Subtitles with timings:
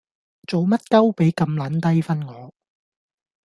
[0.47, 2.51] 做乜鳩畀咁撚低分我